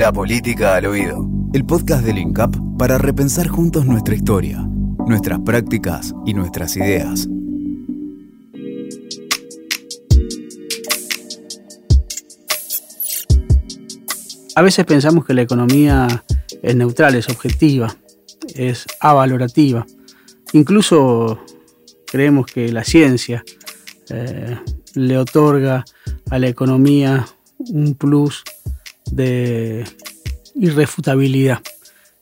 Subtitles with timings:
[0.00, 1.28] La política al oído.
[1.52, 4.66] El podcast del INCAP para repensar juntos nuestra historia,
[5.06, 7.28] nuestras prácticas y nuestras ideas.
[14.56, 16.24] A veces pensamos que la economía
[16.62, 17.94] es neutral, es objetiva,
[18.54, 19.86] es avalorativa.
[20.54, 21.44] Incluso
[22.06, 23.44] creemos que la ciencia
[24.08, 24.58] eh,
[24.94, 25.84] le otorga
[26.30, 27.26] a la economía
[27.58, 28.42] un plus
[29.10, 29.84] de
[30.54, 31.60] irrefutabilidad.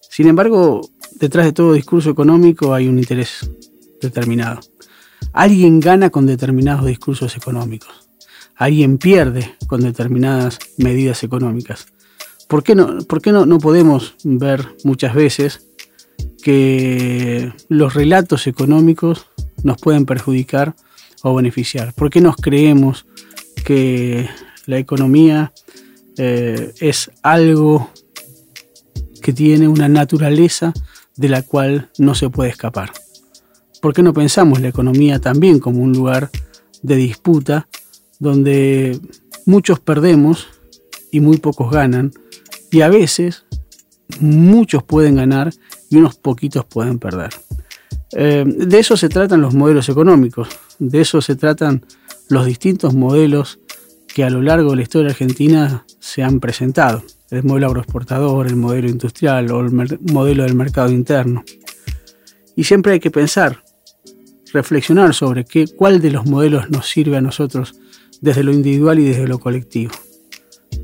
[0.00, 0.80] Sin embargo,
[1.18, 3.50] detrás de todo discurso económico hay un interés
[4.00, 4.60] determinado.
[5.32, 8.08] Alguien gana con determinados discursos económicos.
[8.56, 11.86] Alguien pierde con determinadas medidas económicas.
[12.48, 15.66] ¿Por qué no, por qué no, no podemos ver muchas veces
[16.42, 19.26] que los relatos económicos
[19.62, 20.74] nos pueden perjudicar
[21.22, 21.92] o beneficiar?
[21.94, 23.06] ¿Por qué nos creemos
[23.64, 24.28] que
[24.66, 25.52] la economía
[26.18, 27.90] eh, es algo
[29.22, 30.72] que tiene una naturaleza
[31.16, 32.92] de la cual no se puede escapar.
[33.80, 36.30] ¿Por qué no pensamos la economía también como un lugar
[36.82, 37.68] de disputa
[38.18, 38.98] donde
[39.46, 40.48] muchos perdemos
[41.12, 42.12] y muy pocos ganan
[42.70, 43.44] y a veces
[44.20, 45.52] muchos pueden ganar
[45.88, 47.30] y unos poquitos pueden perder?
[48.12, 51.84] Eh, de eso se tratan los modelos económicos, de eso se tratan
[52.28, 53.60] los distintos modelos
[54.06, 57.02] que a lo largo de la historia argentina se han presentado.
[57.30, 61.44] El modelo agroexportador, el modelo industrial o el modelo del mercado interno.
[62.56, 63.62] Y siempre hay que pensar,
[64.52, 67.74] reflexionar sobre qué, cuál de los modelos nos sirve a nosotros
[68.20, 69.92] desde lo individual y desde lo colectivo.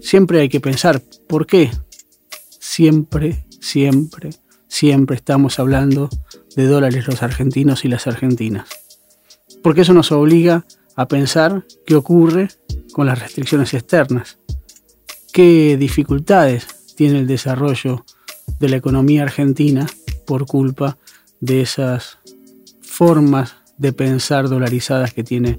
[0.01, 1.71] Siempre hay que pensar por qué
[2.75, 4.31] siempre, siempre,
[4.67, 6.09] siempre estamos hablando
[6.56, 8.69] de dólares los argentinos y las argentinas.
[9.62, 12.49] Porque eso nos obliga a pensar qué ocurre
[12.93, 14.39] con las restricciones externas.
[15.35, 18.05] ¿Qué dificultades tiene el desarrollo
[18.61, 19.85] de la economía argentina
[20.29, 20.97] por culpa
[21.41, 22.19] de esas
[22.81, 25.59] formas de pensar dolarizadas que tiene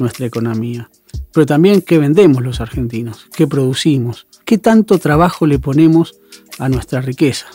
[0.00, 0.90] nuestra economía?
[1.32, 6.16] Pero también qué vendemos los argentinos, qué producimos, qué tanto trabajo le ponemos
[6.58, 7.46] a nuestra riqueza.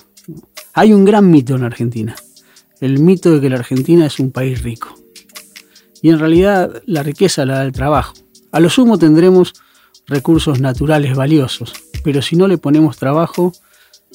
[0.71, 2.15] Hay un gran mito en la Argentina,
[2.79, 4.97] el mito de que la Argentina es un país rico.
[6.01, 8.13] Y en realidad la riqueza la da el trabajo.
[8.53, 9.53] A lo sumo tendremos
[10.07, 11.73] recursos naturales valiosos,
[12.03, 13.51] pero si no le ponemos trabajo,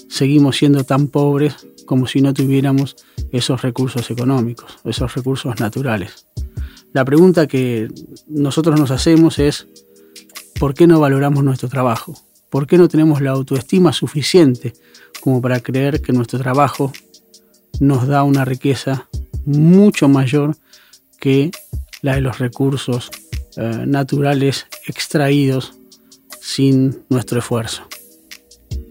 [0.08, 2.96] seguimos siendo tan pobres como si no tuviéramos
[3.30, 6.26] esos recursos económicos, esos recursos naturales.
[6.92, 7.88] La pregunta que
[8.28, 9.66] nosotros nos hacemos es,
[10.58, 12.14] ¿por qué no valoramos nuestro trabajo?
[12.50, 14.74] ¿Por qué no tenemos la autoestima suficiente
[15.20, 16.92] como para creer que nuestro trabajo
[17.80, 19.08] nos da una riqueza
[19.44, 20.56] mucho mayor
[21.18, 21.50] que
[22.02, 23.10] la de los recursos
[23.56, 25.74] eh, naturales extraídos
[26.42, 27.84] sin nuestro esfuerzo.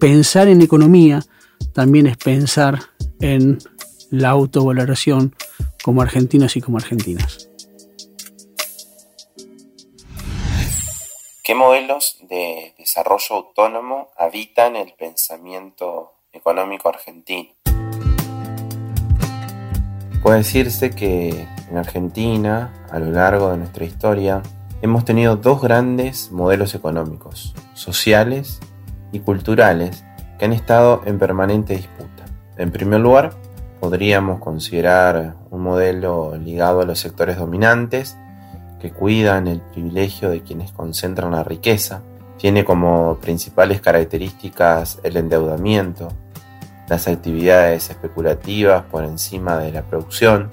[0.00, 1.22] Pensar en economía
[1.74, 2.78] también es pensar
[3.20, 3.58] en
[4.10, 5.36] la autovaloración
[5.84, 7.50] como argentinos y como argentinas.
[11.44, 17.50] ¿Qué modelos de desarrollo autónomo habitan el pensamiento económico argentino?
[20.22, 24.42] Puede decirse que en Argentina, a lo largo de nuestra historia,
[24.82, 28.58] hemos tenido dos grandes modelos económicos, sociales
[29.12, 30.04] y culturales,
[30.38, 32.24] que han estado en permanente disputa.
[32.56, 33.32] En primer lugar,
[33.80, 38.16] podríamos considerar un modelo ligado a los sectores dominantes,
[38.80, 42.02] que cuidan el privilegio de quienes concentran la riqueza.
[42.36, 46.08] Tiene como principales características el endeudamiento,
[46.88, 50.50] las actividades especulativas por encima de la producción,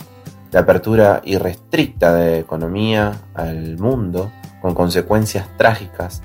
[0.52, 6.22] la apertura irrestricta de economía al mundo, con consecuencias trágicas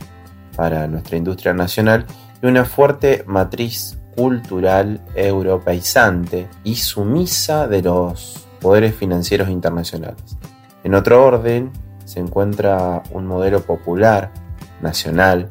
[0.56, 2.06] para nuestra industria nacional,
[2.42, 10.38] y una fuerte matriz cultural europeizante y sumisa de los poderes financieros internacionales.
[10.84, 11.70] En otro orden,
[12.04, 14.30] se encuentra un modelo popular,
[14.80, 15.48] nacional,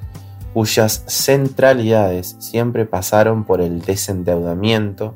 [0.53, 5.15] cuyas centralidades siempre pasaron por el desendeudamiento,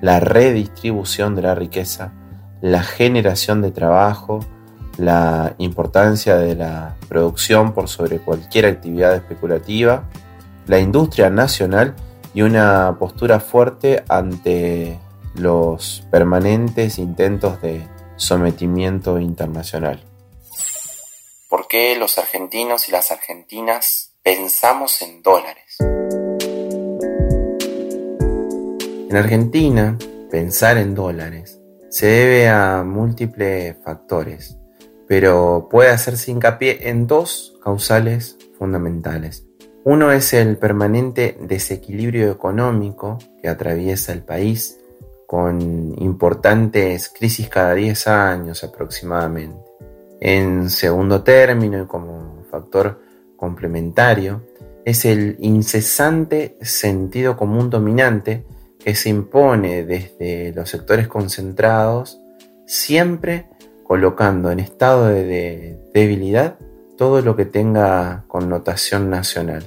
[0.00, 2.12] la redistribución de la riqueza,
[2.60, 4.40] la generación de trabajo,
[4.96, 10.04] la importancia de la producción por sobre cualquier actividad especulativa,
[10.66, 11.94] la industria nacional
[12.34, 14.98] y una postura fuerte ante
[15.34, 20.02] los permanentes intentos de sometimiento internacional.
[21.48, 25.78] ¿Por qué los argentinos y las argentinas pensamos en dólares.
[29.08, 29.96] En Argentina,
[30.30, 31.57] pensar en dólares
[31.98, 34.56] se debe a múltiples factores,
[35.08, 39.44] pero puede hacerse hincapié en dos causales fundamentales.
[39.82, 44.78] Uno es el permanente desequilibrio económico que atraviesa el país
[45.26, 45.60] con
[46.00, 49.58] importantes crisis cada 10 años aproximadamente.
[50.20, 53.02] En segundo término y como factor
[53.36, 54.46] complementario,
[54.84, 58.44] es el incesante sentido común dominante
[58.82, 62.20] que se impone desde los sectores concentrados,
[62.66, 63.46] siempre
[63.84, 66.58] colocando en estado de debilidad
[66.96, 69.64] todo lo que tenga connotación nacional.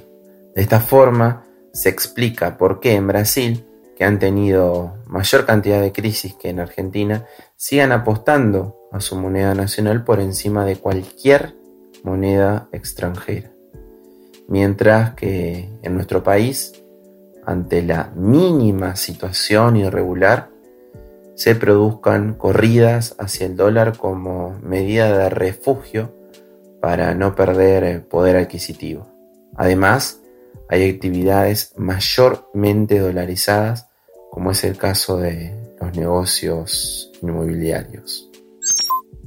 [0.54, 3.64] De esta forma se explica por qué en Brasil,
[3.96, 7.26] que han tenido mayor cantidad de crisis que en Argentina,
[7.56, 11.54] sigan apostando a su moneda nacional por encima de cualquier
[12.02, 13.50] moneda extranjera.
[14.48, 16.81] Mientras que en nuestro país,
[17.44, 20.50] ante la mínima situación irregular,
[21.34, 26.14] se produzcan corridas hacia el dólar como medida de refugio
[26.80, 29.08] para no perder poder adquisitivo.
[29.56, 30.20] Además,
[30.68, 33.88] hay actividades mayormente dolarizadas,
[34.30, 38.28] como es el caso de los negocios inmobiliarios.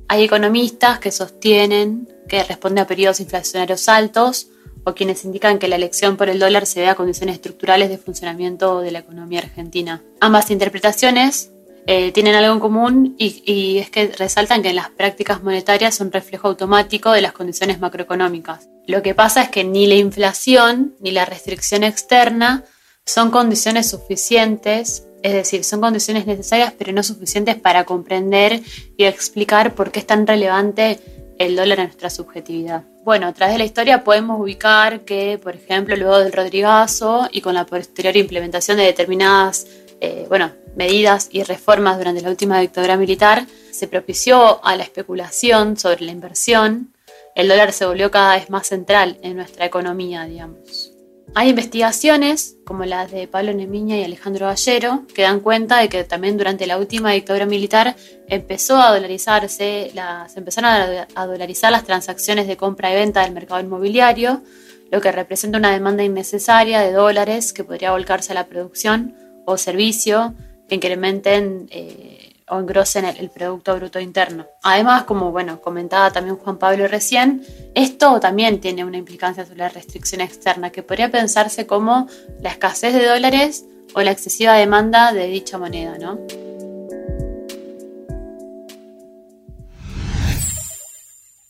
[0.07, 4.49] Hay economistas que sostienen que responde a periodos inflacionarios altos
[4.85, 7.97] o quienes indican que la elección por el dólar se debe a condiciones estructurales de
[7.97, 10.01] funcionamiento de la economía argentina.
[10.21, 11.51] Ambas interpretaciones
[11.87, 16.11] eh, tienen algo en común y, y, es que resaltan que las prácticas monetarias son
[16.11, 18.69] reflejo automático de las condiciones macroeconómicas.
[18.87, 22.63] Lo que pasa es que ni la inflación ni la restricción externa
[23.05, 28.61] son condiciones suficientes es decir, son condiciones necesarias pero no suficientes para comprender
[28.95, 30.99] y explicar por qué es tan relevante
[31.37, 32.83] el dólar en nuestra subjetividad.
[33.03, 37.41] Bueno, a través de la historia podemos ubicar que, por ejemplo, luego del Rodrigazo y
[37.41, 39.67] con la posterior implementación de determinadas
[40.01, 45.77] eh, bueno, medidas y reformas durante la última dictadura militar, se propició a la especulación
[45.77, 46.93] sobre la inversión.
[47.35, 50.94] El dólar se volvió cada vez más central en nuestra economía, digamos.
[51.37, 56.05] Hay investigaciones, como las de Pablo Nemiña y Alejandro Gallero, que dan cuenta de que
[56.05, 57.97] también durante la última dictadura militar
[58.29, 60.71] empezó a dolarizarse, se empezaron
[61.13, 64.43] a dolarizar las transacciones de compra y venta del mercado inmobiliario,
[64.89, 69.13] lo que representa una demanda innecesaria de dólares que podría volcarse a la producción
[69.45, 70.33] o servicio
[70.69, 74.47] que incrementen eh, o engrosen el, Producto Bruto Interno.
[74.61, 79.69] Además, como bueno, comentaba también Juan Pablo recién, esto también tiene una implicancia sobre la
[79.69, 82.07] restricción externa, que podría pensarse como
[82.41, 86.19] la escasez de dólares o la excesiva demanda de dicha moneda, ¿no?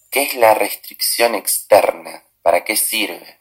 [0.10, 2.24] ¿Qué es la restricción externa?
[2.42, 3.40] ¿Para qué sirve?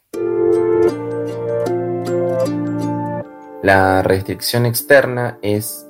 [3.62, 5.83] La restricción externa es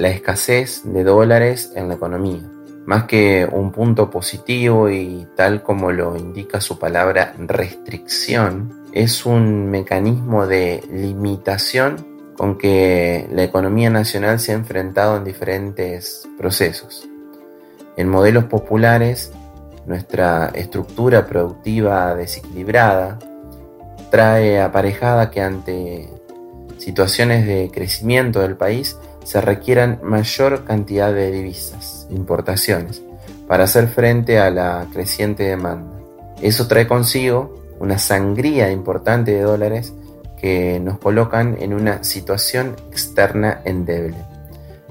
[0.00, 2.40] la escasez de dólares en la economía.
[2.86, 9.70] Más que un punto positivo y tal como lo indica su palabra restricción, es un
[9.70, 17.06] mecanismo de limitación con que la economía nacional se ha enfrentado en diferentes procesos.
[17.96, 19.30] En modelos populares,
[19.86, 23.18] nuestra estructura productiva desequilibrada
[24.10, 26.08] trae aparejada que ante
[26.78, 33.02] situaciones de crecimiento del país se requieran mayor cantidad de divisas, importaciones,
[33.46, 35.98] para hacer frente a la creciente demanda.
[36.40, 39.92] Eso trae consigo una sangría importante de dólares
[40.40, 44.16] que nos colocan en una situación externa endeble.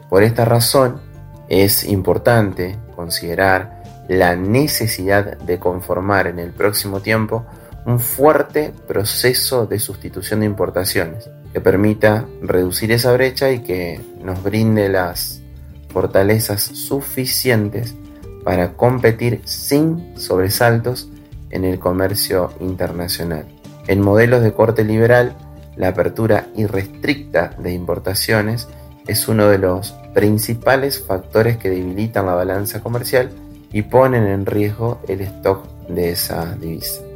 [0.09, 1.01] Por esta razón
[1.47, 7.45] es importante considerar la necesidad de conformar en el próximo tiempo
[7.85, 14.43] un fuerte proceso de sustitución de importaciones que permita reducir esa brecha y que nos
[14.43, 15.41] brinde las
[15.89, 17.95] fortalezas suficientes
[18.43, 21.09] para competir sin sobresaltos
[21.49, 23.45] en el comercio internacional.
[23.87, 25.35] En modelos de corte liberal,
[25.75, 28.67] la apertura irrestricta de importaciones
[29.07, 33.31] es uno de los principales factores que debilitan la balanza comercial
[33.71, 37.08] y ponen en riesgo el stock de esa divisa.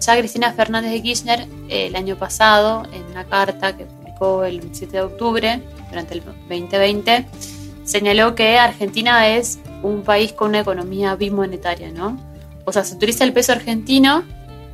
[0.00, 4.92] Ya Cristina Fernández de Kirchner el año pasado, en una carta que publicó el 27
[4.92, 7.26] de octubre, durante el 2020,
[7.84, 12.18] señaló que Argentina es un país con una economía bimonetaria, ¿no?
[12.64, 14.24] O sea, se utiliza el peso argentino,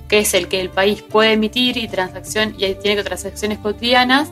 [0.09, 4.29] que es el que el país puede emitir y, transacción, y tiene transacciones cotidianas,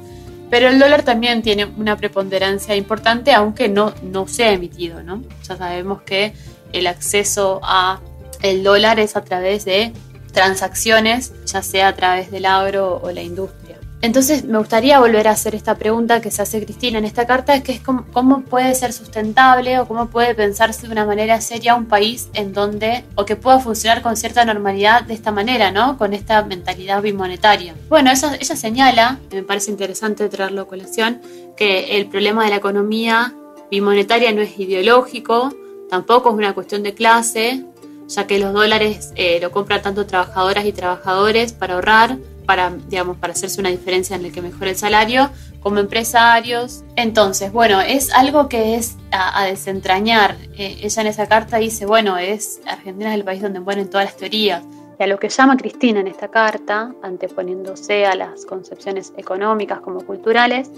[0.48, 5.22] pero el dólar también tiene una preponderancia importante, aunque no, no sea emitido, ¿no?
[5.48, 6.34] Ya sabemos que
[6.72, 8.00] el acceso a
[8.42, 9.92] el dólar es a través de
[10.34, 13.78] transacciones, ya sea a través del agro o la industria.
[14.04, 17.62] Entonces me gustaría volver a hacer esta pregunta que se hace Cristina en esta carta,
[17.62, 21.74] que es cómo, cómo, puede ser sustentable o cómo puede pensarse de una manera seria
[21.74, 25.96] un país en donde, o que pueda funcionar con cierta normalidad de esta manera, ¿no?
[25.96, 27.74] Con esta mentalidad bimonetaria.
[27.88, 31.22] Bueno, ella, ella señala, me parece interesante traerlo a colación,
[31.56, 33.32] que el problema de la economía
[33.70, 35.50] bimonetaria no es ideológico,
[35.88, 37.64] tampoco es una cuestión de clase,
[38.08, 43.16] ya que los dólares eh, lo compran tanto trabajadoras y trabajadores para ahorrar, para, digamos,
[43.16, 45.30] para hacerse una diferencia en el que mejore el salario,
[45.60, 46.84] como empresarios.
[46.96, 50.36] Entonces, bueno, es algo que es a, desentrañar.
[50.56, 54.06] Eh, ella en esa carta dice, bueno, es Argentina es el país donde mueren todas
[54.06, 54.62] las teorías.
[54.98, 60.00] Y a lo que llama Cristina en esta carta, anteponiéndose a las concepciones económicas como
[60.04, 60.70] culturales,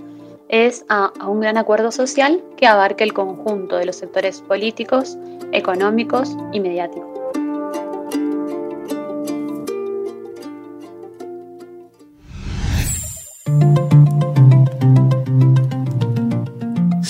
[0.48, 5.18] es a, a, un gran acuerdo social que abarque el conjunto de los sectores políticos,
[5.52, 7.15] económicos y mediáticos.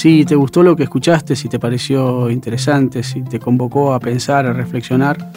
[0.06, 4.46] Si te gustó lo que escuchaste, si te pareció interesante, si te convocó a pensar,
[4.46, 5.32] a reflexionar,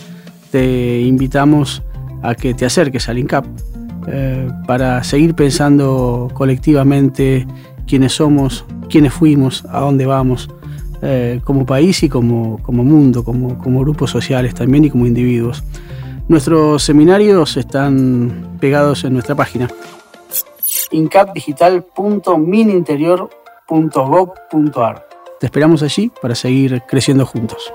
[0.51, 1.81] te invitamos
[2.21, 3.47] a que te acerques al INCAP
[4.09, 7.47] eh, para seguir pensando colectivamente
[7.87, 10.47] quiénes somos, quiénes fuimos, a dónde vamos,
[11.01, 15.63] eh, como país y como, como mundo, como, como grupos sociales también y como individuos.
[16.27, 19.67] Nuestros seminarios están pegados en nuestra página
[20.91, 23.48] incapdigital.mininterior.gov.ar.
[25.39, 27.71] Te esperamos allí para seguir creciendo juntos.